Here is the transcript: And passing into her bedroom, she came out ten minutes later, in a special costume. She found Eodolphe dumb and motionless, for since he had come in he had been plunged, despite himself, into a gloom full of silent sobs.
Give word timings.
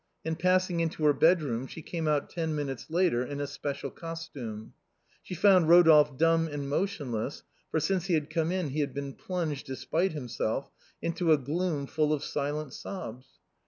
And 0.25 0.39
passing 0.39 0.79
into 0.79 1.03
her 1.05 1.13
bedroom, 1.13 1.67
she 1.67 1.83
came 1.83 2.07
out 2.07 2.27
ten 2.31 2.55
minutes 2.55 2.87
later, 2.89 3.23
in 3.23 3.39
a 3.39 3.45
special 3.45 3.91
costume. 3.91 4.73
She 5.21 5.35
found 5.35 5.67
Eodolphe 5.67 6.17
dumb 6.17 6.47
and 6.47 6.67
motionless, 6.67 7.43
for 7.69 7.79
since 7.79 8.07
he 8.07 8.15
had 8.15 8.31
come 8.31 8.51
in 8.51 8.69
he 8.69 8.79
had 8.79 8.95
been 8.95 9.13
plunged, 9.13 9.67
despite 9.67 10.13
himself, 10.13 10.71
into 11.03 11.31
a 11.31 11.37
gloom 11.37 11.85
full 11.85 12.13
of 12.13 12.23
silent 12.23 12.73
sobs. 12.73 13.27